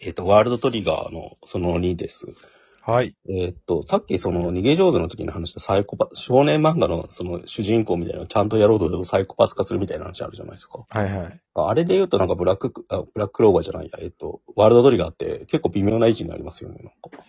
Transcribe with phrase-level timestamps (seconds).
[0.00, 2.26] えっ、と、ワールドトリガーのその2です。
[2.82, 3.14] はい。
[3.28, 10.86] えっ、と、さっきその逃げ上手の時に話したサイコパ、少年漫画のその主人公みたいなのをちゃんとやろうとサイコパス化するみたいな話あるじゃないですか。
[10.88, 11.40] はいはい。
[11.54, 16.76] あれで言うとなんかブラック、あブラッククローバーじゃないや、えっ、と、ワールドトリガーって結構微妙な位置になりますよね。
[16.76, 17.22] なんか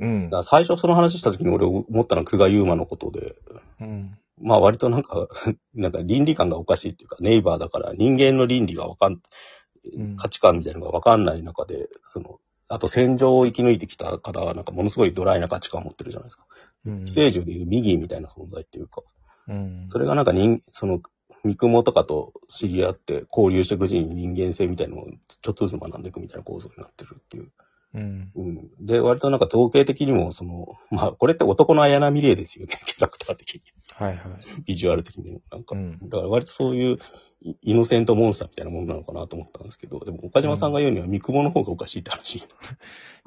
[0.00, 0.36] うんだか。
[0.38, 3.34] ら最初その話した時に俺思ったのは久我優馬のことで、
[3.80, 4.18] うん。
[4.40, 5.28] まあ割となんか、
[5.74, 9.20] なんか倫理観がおかしいっていうか、ネイバーだから人間の倫理がわかん、
[9.94, 16.46] うん価値観みたいなのがわかんない中で、その、あと戦場を生き抜いてきた方はなんかものすごいドライな価値観を持ってるじゃないですか。
[16.86, 19.02] うん寄生獣でいうミギーみたいな存在っていうか、
[19.48, 19.84] うん。
[19.88, 21.00] それがなんか人、その、
[21.44, 27.50] 三雲とかと知り合って交流していくうちに人間性みたいなのをちょっとずつ学んでいくみたいな構造になってるっていう。
[27.94, 28.32] うん。
[28.34, 28.70] うん。
[28.80, 33.62] で、割となんか統計的にも、その、まあ、これって男の綾波レイですよね、キャラクター的に。
[33.94, 34.62] はいはい。
[34.64, 35.40] ビジュアル的にも。
[35.50, 36.98] なんか、うんだから割とそういう
[37.42, 42.42] イイノセントモンスターみたいなものなのかなと思ったんですけど、でも岡島さんが言うには三雲の方がおかしいって話。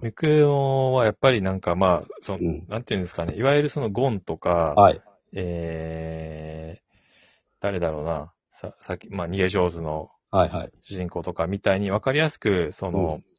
[0.01, 5.01] ミクモはやっぱりなんかまあ、その、うんなんていうんですかね、いわゆるそのゴンとか、はい。
[5.33, 6.97] えー、
[7.59, 10.71] 誰だろうな、さ、さっき、まあ、逃げ上手のはいはい。
[10.81, 13.34] 主人公とかみたいに分かりやすく、その、う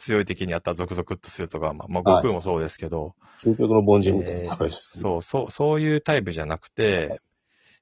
[0.00, 4.76] 強い敵にあったらゾクゾクっとするとか、まあ、まあ、はい悟空もそうですけど、究極の凡人みたいえーな感じ。
[4.76, 7.20] そう、そう、そういうタイプじゃなくて、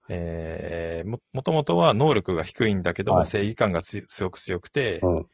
[0.08, 5.26] えー、も、もともとは能力が低いんだけども、はい正義感がつ強く強くて、うん。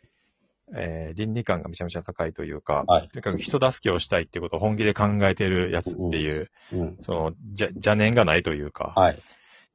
[0.75, 3.09] えー、倫理観がめちゃめちゃ高いというか、はい。
[3.09, 6.97] とにかく人助けをしたいってことを本気で考えてるやつっていう、うん。
[7.01, 9.19] その、じゃ、邪念がないというか、はい。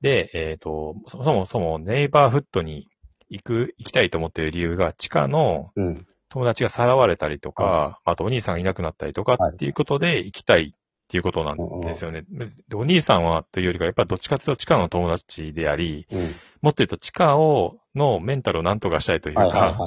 [0.02, 2.88] で、えっ、と、そもそもそもネイバーフットに
[3.30, 6.08] 行く、行きたいと思っている理由が、地下のうん。
[6.30, 12.24] 友達がさらわれたりとか、はあとお兄さんがいなくなったりとかはいっていうことで行きたいっていうことなんですよね。
[12.68, 16.20] でお兄さんはというよりか、やっぱりどっちかというと地下の友達であり、うん。
[16.62, 19.80] もっと言うと地下を、のメンタルをなんとかしたいというか。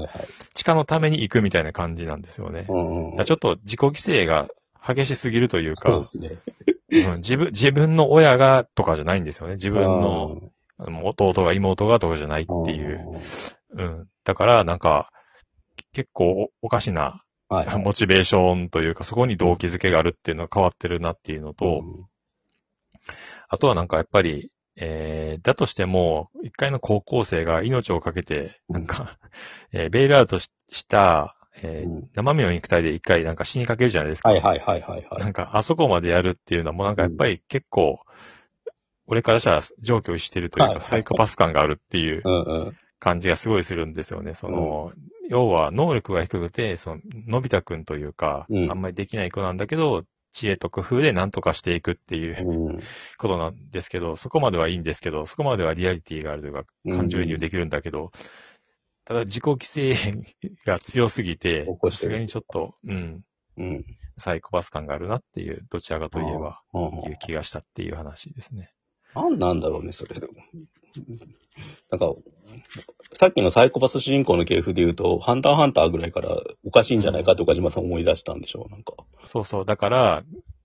[0.54, 2.66] 地下のために行くみたいな感じなんですよね。
[2.68, 4.48] うんうんちょっと自己犠牲が
[4.84, 6.38] 激しすぎるというかそうで、すね。
[6.90, 9.54] うん自分、自分の親がとかじゃないんですよね。
[9.54, 10.50] 自分の
[11.04, 13.20] 弟が妹がとかじゃないっていう。
[13.74, 14.08] うん。
[14.24, 15.12] だから、なんか、
[15.92, 17.56] 結構おおかしなうん。
[17.58, 17.66] はい。
[17.78, 22.06] モチベーションというか、そこに動機づけがあるっていうのが変わってるなっていうのと、うん
[23.48, 29.18] あとはなんかやっぱり、えー、だとしても、一回の高校生が命をかけて、なんか、
[29.72, 34.30] えーベイルアウトしした、えーうん生身の肉体で一回なんか死にかけるじゃないですか。
[34.30, 35.18] はいはいはいはいは。
[35.18, 38.00] ないんか、あそこまでやるっていうのはもうなんかやっぱり結構、
[39.06, 42.76] 俺からしたら上居してるというか、サイコパス感があるっていううんうん。
[43.02, 44.34] 感じがすごいするんですよね。
[44.34, 44.92] その、
[45.28, 52.80] 要は能力が低くて、その、のび太くんというか、うんあんまりできない子なんだけど、知恵と工夫で何とかしていくっていううん。
[53.18, 58.12] ことなんですけど、そこまではいいんですけど、そこまではリアリティがあるというか、感情移入できるんだけど、
[59.04, 59.96] ただ自己規制
[60.64, 63.24] が強すぎてさすがにちょっと、うん、
[63.56, 63.84] うん。
[64.16, 68.70] サイコパス感があるなっていう、どちらかといえば、うんいう気がしたっていう話ですね。
[69.12, 70.34] なんなんだろうね、それでも。
[71.90, 72.14] なんか、
[73.14, 78.94] さっきのサイコパス主人公の系譜で言うと、ハンターハンターぐらいからおかしいんじゃないかって岡島さん思い出したんでしょう、なんか。
[79.24, 79.64] そうそう。
[79.64, 80.22] だから、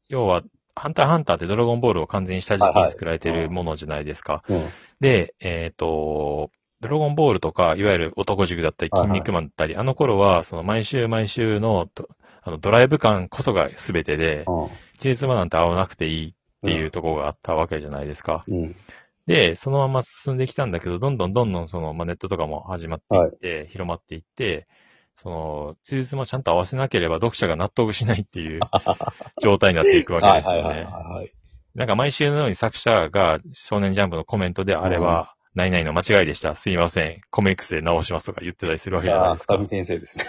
[0.09, 0.43] 要は、
[0.75, 4.43] ハンターハンターってドラゴンボールを完全に下敷きに作られてるものじゃないですか。
[4.47, 4.65] うん。
[4.99, 6.51] で、えっ、と、
[6.81, 12.07] ドラゴンボールとか、いわゆる男塾だったり、はいはい筋肉マンだったり、あの頃は、その毎週毎週のド
[12.43, 14.45] あのドライブ感こそが全てで、
[14.93, 18.45] 一日間なんて会わなくていいっていうところがあったわけじゃないですか。
[18.47, 18.75] うん。
[19.27, 24.67] で、そのまま進んできたんだけど、どんどんどんどんその、まあ、ネットとかも始まっていって、広まっていって、
[25.15, 28.61] その、つじつまちゃんと合わせなければ読者が納得しないっていう
[29.41, 30.91] 状態になっていくわけですよはいはいはいね。
[30.91, 31.31] はい。
[31.75, 36.55] なんか毎週のように作者が少年ジャンプのコメントであれは、何々の間違いでした。
[36.55, 37.21] すいません。
[37.31, 39.61] コミックスで直しますとか言ってたりするわけじゃないですか深。
[39.63, 40.25] 見先生ですね。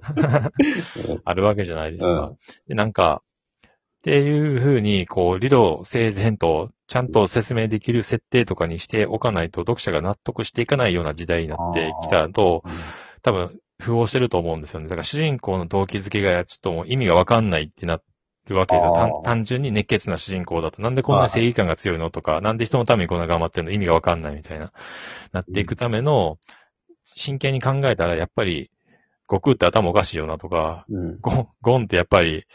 [1.24, 2.10] あるわけじゃないですか。
[2.10, 3.22] うんで、なんか、
[3.66, 12.64] っていうふうに、こう、理路整然と、ちゃんと説明できる設定とかにしておかないと、読者が納得していかないような時代になってきたと、
[13.22, 14.88] 多分、符合してると思うんですよね。
[14.88, 18.00] だから主人公の動機づけがちょっともう意味がわかんないってな
[18.48, 19.22] るわけですよ。
[19.24, 24.72] 単純に熱血な主人公だと、なんでこんな正義感が強いのとか、なんで人のためにこんな頑張ってるの意味がわかんないみたいな、
[25.30, 26.38] なっていくための、
[27.04, 28.72] 真剣に考えたら、やっぱり、
[29.28, 31.20] 悟空って頭おかしいよなとか、うん。
[31.20, 32.46] ゴン、ゴンってやっぱり、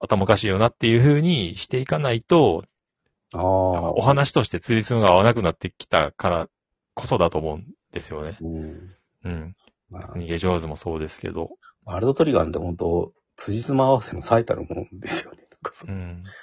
[0.00, 2.64] 頭おかしいよなっていう風にしていかないと。
[3.42, 6.48] お話として通じるのが合わなくなってきたから
[6.94, 8.36] こそだと思うんですよね。
[8.40, 8.94] うん。
[9.24, 9.54] うん。
[9.90, 11.50] まあ、逃げ上手もそうですけど。
[11.84, 15.44] ワールドトリガーって本当、辻褄合わせの最たるものですよね。
[15.64, 16.00] かそのうん。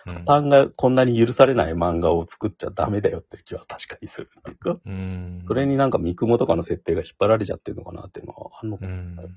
[0.07, 4.29] うん破綻がこんなに許されない漫画を作っちゃダメだよって気は確かにする。
[4.43, 5.39] なんか、うん。
[5.43, 8.91] それになんか三雲とかの設定が引っ張られちゃってるのかなっていうのはあんのかな。
[8.91, 9.31] うんなんか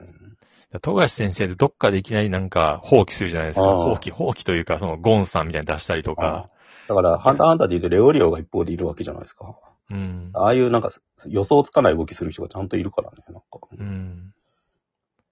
[0.00, 0.36] うん
[0.82, 3.66] 富樫先生でどっかでいきなりなんか放棄するじゃないですか。
[3.66, 6.48] 放棄、放棄というか、そのゴンさんみたいに出したりとか。
[6.90, 9.56] だから、ハンターハンターで言うとレオリオが一方でいるわけじゃないですか。
[9.90, 10.30] うん。
[10.34, 10.90] ああいうなんか
[11.28, 13.18] 予想つかない動きする人がちゃんといるからね。
[13.28, 13.44] なんか、
[13.78, 14.34] うん。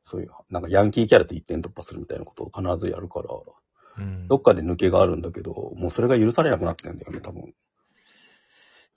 [0.05, 3.29] そういう、なんかヤンキーキャラで一点突破するみたいなことを必ずやるから、
[3.99, 7.53] うんどっかで抜けがあるんだけど、もうそれが許されなくなってんだよね、多分。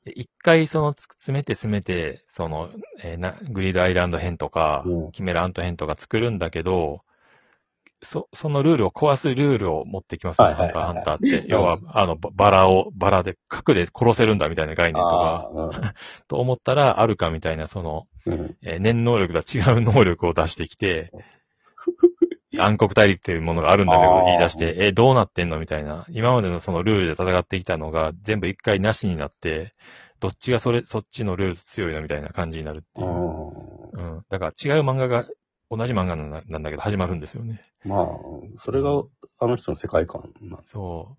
[0.06, 2.70] で一回そのつ詰めて詰めて、その、
[3.04, 7.02] えーな、グリードアイランド編とか、うんキメラアント編とか作るんだけど、
[8.04, 11.46] そ、そのルールを壊すルールを持ってきますね、ハンターハンターって。
[11.48, 15.94] 要は、あの、ババラを、バラで核で殺せるんだみたいな概念とか、あ
[16.28, 18.34] と思ったら、あるかみたいな、その、うん。
[18.34, 18.58] うん。
[18.64, 21.12] えー念能力とは違う能力を出してきて、
[22.60, 26.06] 暗黒大陸っていうものがあるんだけど言い出して、えーどうなってんのみたいな。
[26.10, 29.74] 今までのそのルールで戦ってきたのが全部一回なしになって、
[30.20, 33.08] どっちがそれ、そっちのルール強いのみたいな感じになるっていう。
[33.08, 34.26] うんうん。
[34.30, 35.26] だから違う漫画が、
[35.72, 37.62] 同じ漫画なんだなんだけど始まるんですよね。
[37.86, 38.08] まあ、
[38.56, 38.90] それが
[39.40, 41.16] あの人の世界観なんだそ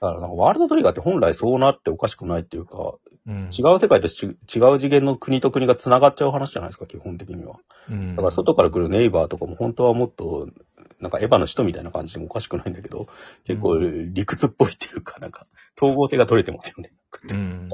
[0.00, 3.00] だからなんかワールドトリガーって本来そうなっておかしくないっていうか、う。
[3.26, 3.48] うん。
[3.50, 7.56] 違う世界とし違う次元の国と国が繋がっちゃう話じゃないですか、基本的には。
[7.90, 8.16] うん。
[8.16, 10.48] だから外から来るネイバーとかも本当はもっと、
[11.00, 13.06] なんかエヴァの使徒みたいな感じでもおかしくないんだけど、
[13.44, 15.46] 結構理屈っぽいっていうか、なんか
[15.76, 16.92] 統合性が取れてますよね。
[17.30, 17.68] うん。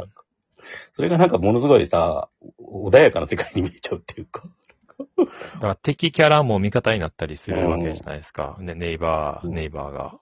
[0.92, 2.28] それがなんかものすごいさ、
[2.60, 4.44] 穏やかな世界に見えちゃうっていうか。
[5.54, 8.56] だから敵キャラも味方になったりするわけじゃないですか。
[8.60, 10.18] ね、ネイバー、うんネイバーが。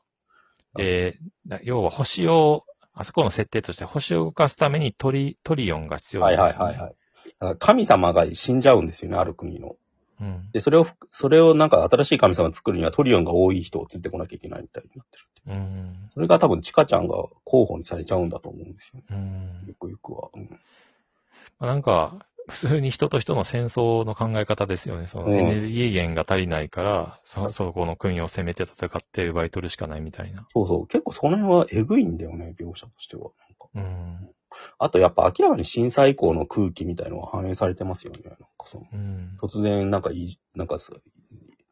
[0.74, 6.64] で、な要は星を、あそこの設定として星を動かすためにトリ、トリオンが必要はないんですよ、ね。
[6.64, 6.96] はいはいはい。
[7.40, 9.76] だから神様が死んじゃうんですよね、ある国の。
[10.20, 10.50] うん。
[10.52, 15.56] で、それをふ、それをなんか新しい神様作るにはトリオンが多い人を連れてこなきゃいけないみたいになってるっていう。
[15.56, 16.10] うん。
[16.12, 19.04] それが多分チカちゃんが候補にされちゃうんだと思うんですよね。
[19.10, 19.64] うん。
[19.66, 20.28] ゆくゆくは。
[20.34, 20.60] うん
[21.58, 25.06] まあなんか、普通に人と人の戦争の考え方ですよね。
[25.06, 30.46] そのうんエネルギー源が足りないから、そ、そこの国を攻めて戦って奪い取るしかないみたいな。
[30.48, 30.86] そうそう。
[30.86, 33.30] 結構その辺はエグいんだよね、描写としては。
[33.74, 34.30] うん。
[34.78, 38.18] あとやっぱ明らかに震災以降の空気みたいのが反映されてますよね。
[38.24, 39.36] なんかそのうん。
[39.40, 40.92] 突然なんかいい、なんかさ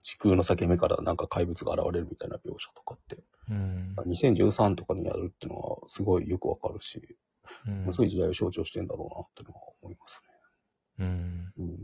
[0.01, 3.19] 地空の裂け目からなんか怪物が現れるみたいな描写とかって、
[3.51, 3.95] うん。
[4.07, 7.03] 2013とかにやるっていうのはすごいよくわかるし、
[7.67, 9.58] うんそういう時代を象徴してんだろうなっていうのは
[10.99, 11.45] うん。
[11.47, 11.53] ね。
[11.59, 11.77] うん。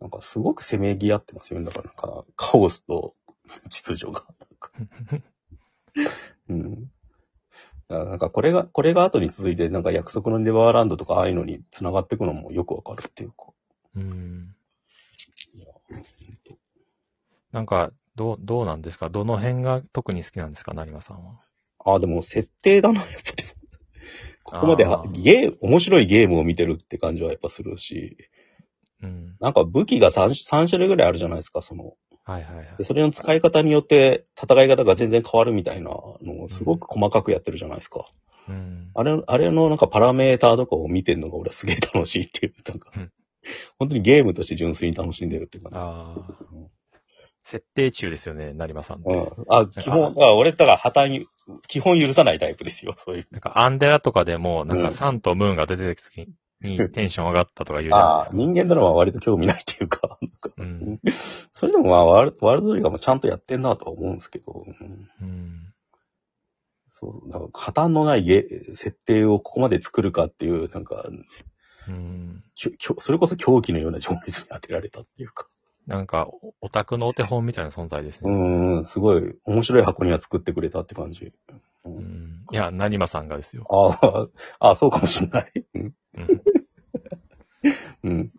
[0.00, 1.66] なんかすごくせめぎ合ってますよね。
[1.66, 3.14] だからなんかカオスと
[3.70, 4.24] 秩序が。
[6.48, 6.90] うん。
[7.88, 13.46] だからなんかこれが、これが後に続いてなんか約束のネバーランドとかああいうのに繋がっていくのもよくわかるっていうか。
[13.96, 14.54] うん。
[15.54, 15.66] いや
[17.52, 19.08] なんか、どう、どうなんですか？
[19.10, 20.74] どの辺が特に好きなんですか？
[20.74, 21.40] 成馬さんは。
[21.84, 23.14] ああ、でも設定だな、やっぱ。
[24.50, 28.16] ここまではあーゲー、面白いゲームを見てるって感じはやっぱするし、
[29.02, 29.36] うん。
[29.40, 31.94] なんか武器が 3, 3種類ぐらいあるじゃないですか、その。
[32.24, 32.84] はいはいはいで、。
[32.84, 38.06] それの使い方によって戦い方が全然変わるみたいなのをすごく細かくやってるじゃないですか。
[38.48, 38.90] うん。
[38.94, 43.12] あれ、あれのなんかパラメーターとかを見てるのが俺はすげえ楽しいっていう、なんかうん、
[43.78, 45.78] 本当にゲームとして純粋に楽しんでるっていう感じ。
[45.78, 46.77] ああ。
[47.48, 49.08] 設定中ですよね、成馬さんって。
[49.08, 49.44] うん。
[49.48, 51.26] あ、基本、だから俺、だから破綻に、
[51.66, 53.26] 基本許さないタイプですよ、 そういう。
[53.30, 56.28] なんか、アンデラとかでも、なんか、うんサンとムーンが出てきた時
[56.60, 58.36] にテンション上がったとか言うじゃないああ、ですか。
[58.36, 61.00] 人間ドラマは割と興味ないっていうか、なんかうん。
[61.52, 65.74] それでもまあ、ワールワールドトリガーもちゃんとやってんなとは思うんですけど、うんうん。
[66.86, 68.42] そう、なんか破綻のないゲ
[68.74, 71.08] 設定をここまで作るかっていう、なんか、
[71.88, 72.44] うん。
[72.54, 75.48] きょきょそれこそ狂気のような情熱に当てられたっていうか、
[75.88, 78.80] なんか、おオタクのお手本みたいな存在ですうね。
[78.80, 81.32] ん、すごい面白い箱には作ってくれたって感じ。
[81.84, 82.44] う、うんん。
[82.52, 83.66] いや、成馬さんがですよ。
[84.60, 85.52] ああ、そうかもしんない。
[85.74, 86.42] うんうん。
[88.04, 88.20] うん。
[88.20, 88.30] い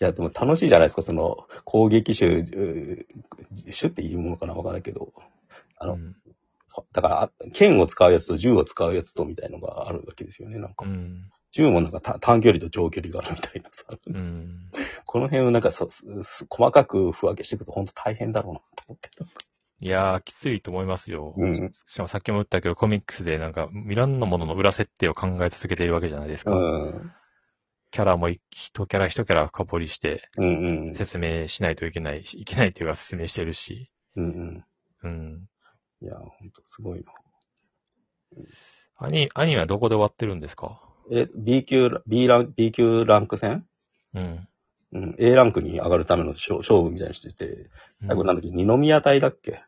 [0.00, 3.06] や、でも楽しいじゃないですか、その、攻撃手、うー
[3.80, 5.12] 手っていいものかなわからないけど、
[5.78, 6.16] あの、うん
[6.92, 10.58] だから、あ剣を使うやつと銃を使うやつとみたいのがあるわけですよね。
[10.58, 11.30] なんかう、ん。
[11.56, 13.84] 銃もなんかた短距離と長距離があるみたいなさ。
[14.06, 14.70] うん。
[15.04, 19.10] この辺をなんかさ、すす細かく区分けしていくと本当大変だろうなと思って。
[19.80, 21.34] いやー、きついと思いますよ。
[21.36, 26.52] うんしかもさっきも言ったけど、コミックスでなんか、いろんなものの裏設定を考え続けているわけじゃないですか。
[26.56, 27.12] うん。
[27.90, 30.94] キャラも一一キャラ一キャラ深掘りして、うんうん。
[30.94, 33.90] 説明しないといけないし、いけないっていうか説明してるし。
[34.16, 34.64] うんうん。
[35.04, 35.48] うん。
[36.02, 37.12] いや、本当すごいな。
[38.98, 40.85] アニ、アニメはどこで終わってるんですか？
[41.10, 43.64] え、B 級、B ラン、B 級ランク戦？
[44.14, 44.48] うん。
[44.92, 45.14] うん。
[45.18, 47.70] A ランクに上がるための勝勝負みたいにしてて、
[48.06, 49.62] 最後なんだっけ、二宮隊だっけ？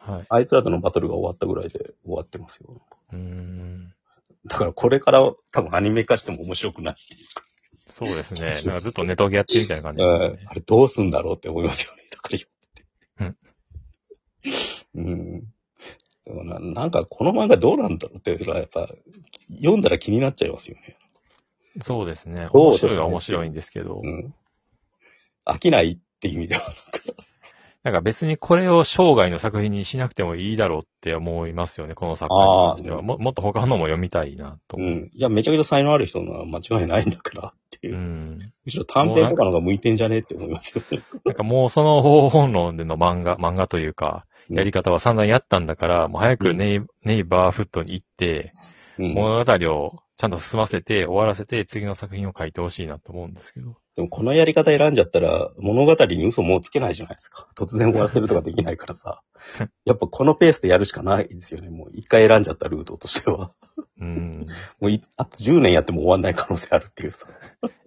[0.00, 0.26] はい。
[0.28, 2.82] あいつらとのバトルが終わったぐらいで終わってますよ。
[3.12, 3.94] うーん。
[4.46, 5.20] だからこれから
[5.52, 7.42] 多分アニメ化しても面白くないっていうか。
[7.86, 8.60] そうですね。
[8.64, 10.44] なんかずっとネトゲやってるみたいな感じですよね。
[10.46, 12.02] あれどうすんだろうって思いますよね。
[12.10, 12.50] だから読
[13.20, 13.48] んでて。
[14.94, 15.51] うん。
[16.44, 18.88] ななんかこの漫画どうなんだろうっていうのはやっぱ
[19.56, 20.96] 読んだら気になっちゃいますよね。
[21.80, 22.48] そうですね。
[22.52, 24.34] 面白いは面白いんですけど、うん。
[25.46, 26.80] 飽きないって意味ではなんか。
[27.82, 33.02] なんか別にこれを生涯の作品にしなくてもいいだろうって思いますよね、この作品に関しては。
[33.02, 34.76] ももっと他のも読みたいなと。
[34.78, 35.10] うん。
[35.12, 37.98] いや、めちゃくちゃ才能ある人のは間違いないんだからっていうう。
[37.98, 38.52] ん。
[38.64, 41.02] むしろ短編とかの方が向いてんじゃねって思いますよね。
[41.24, 48.52] なんかもうその方法論での漫画、漫画というか、やり方は散々やったんだから、もう早くネイ,、ネイバーフットに行って、
[48.98, 49.14] うん。
[49.14, 53.76] 物語をちゃんと進ませて、終わらせて、次の作品を書いてほしいなと思うんですけど。
[53.96, 57.48] でもこのやり方選んじゃったら、物語に嘘もうつけないじゃないですか。
[57.56, 59.22] 突然終わらせるとかできないからさ。
[59.84, 61.70] やっぱこのペースでやるしかないですよね。
[61.70, 63.52] もう一回選んじゃったルートとしては。
[64.00, 64.46] うん。
[64.80, 67.28] もういあと10年やっても終わんない可能性あるっていうさ。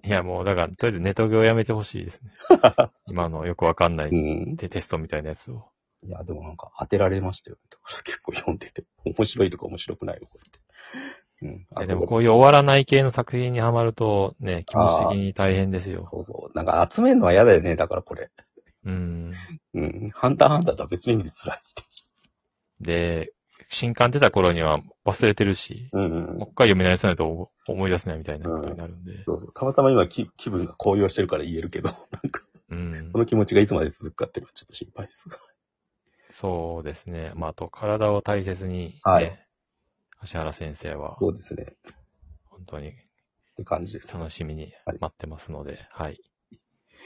[0.03, 2.31] いやもう、だから、とりあえずネトゲをやめてほしいですね。
[3.07, 4.57] 今のよくわかんないうん。
[4.57, 5.65] テテストみたいなやつを。
[6.03, 7.61] いや、でもなんか当てられましたよね。
[7.69, 8.83] だから結構読んでて。
[9.05, 10.59] 面白いとか面白くないよ、これって。
[11.79, 11.87] うん。
[11.87, 16.03] でもこういう終わらない系の作品にはまると、ね、気持ち的に大変ですよ。
[16.03, 16.57] そうそう。
[16.57, 17.75] なんか集めるのは嫌だよね。
[17.75, 18.29] だからこれ。
[18.85, 19.31] うん。
[19.73, 20.09] うん。
[20.13, 21.59] ハンターハンターとは別に辛い。
[22.81, 23.33] で、
[23.69, 29.23] 新刊出た頃には忘れてるし、うんうんもう一回読み直さないと思い出せないみたいなことになるんで。
[29.23, 33.19] そうそうたまたま今気気分が高揚してるから言えるけど、なんか、うんこ。
[33.19, 35.27] の気持ちがいつまで続くかっていうのはちょっと心配です。
[36.39, 37.31] そうですね。
[37.35, 39.39] まあ、あと、体を大切に、ね、はい
[40.19, 41.75] 芦原先生は、そうですね。
[42.45, 42.93] 本当にっ
[43.57, 44.17] て感じです。
[44.17, 46.19] 楽しみに待ってますので、はい。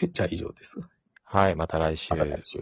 [0.14, 0.80] じゃあ以上です。
[1.24, 2.14] はい、また来週。
[2.14, 2.60] また来週。